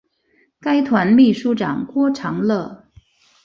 [0.59, 2.87] 该团秘书长郭长乐。